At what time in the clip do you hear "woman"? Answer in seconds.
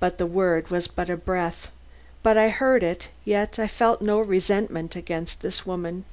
5.64-6.04